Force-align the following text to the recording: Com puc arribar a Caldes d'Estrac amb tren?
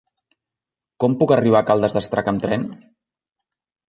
Com 1.03 1.17
puc 1.19 1.33
arribar 1.35 1.59
a 1.63 1.67
Caldes 1.67 1.97
d'Estrac 1.97 2.31
amb 2.31 2.41
tren? 2.47 2.65